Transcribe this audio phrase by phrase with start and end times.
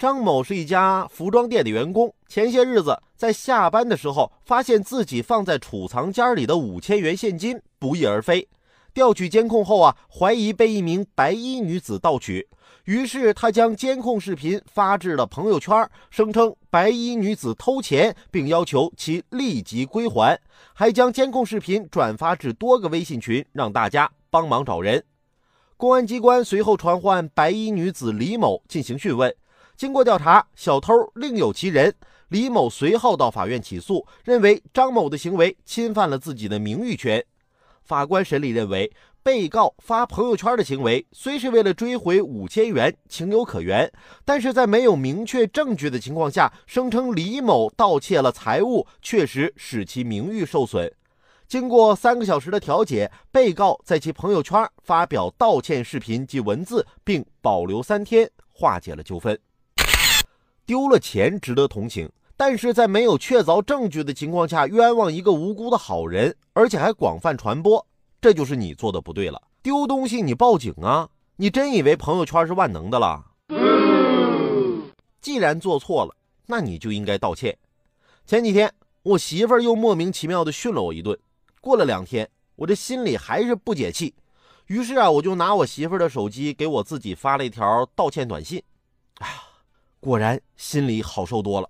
[0.00, 8.48] 张某是一家服装店的员工，前些日子在下班的时候，发现自己放在储藏间里的五千元现金不翼而飞。
[8.94, 12.48] 调取监控后啊，怀疑被一名白衣女子盗取，
[12.86, 20.40] 于是他将监控视频发至了朋友圈，声称白衣女子偷钱，并要求其立即归还，
[20.72, 25.04] 还将监控视频转发至多个微信群，让大家帮忙找人。
[25.76, 29.30] 公安机关随后传唤白衣女子李某进行讯问。
[29.80, 31.94] 经过调查，小偷另有其人。
[32.28, 37.24] 李某随后到法院起诉，认为张某的行为侵犯了自己的名誉权。
[37.82, 43.90] 法官审理认为，被告发朋友圈的行为虽是为了追回五千元，情有可原，
[44.22, 50.92] 但是在没有明确证据的情况下，声称李某盗窃了财物，确实使其名誉受损。
[51.48, 59.40] 经过三个小时的调解，被告在其朋友圈发表道歉视频及文字，并保留三天，化解了纠纷。
[60.70, 67.84] 丢了钱值得同情，但是在没有确凿证据的情况下冤枉一个无辜的好人，而且还广泛传播，
[68.20, 69.42] 这就是你做的不对了。
[69.64, 71.08] 丢东西你报警啊！
[71.34, 73.20] 你真以为朋友圈是万能的了？
[75.20, 76.14] 既然做错了，
[76.46, 77.58] 那你就应该道歉。
[78.24, 81.18] 前几天我媳妇儿又莫名其妙的训了我一顿，
[81.60, 84.14] 过了两天，我这心里还是不解气，
[84.66, 88.62] 于是啊，我就拿我媳妇儿的手机给我自己发了一条道歉短信。
[89.18, 89.49] 哎呀！
[90.00, 91.68] 果然心里好受多了。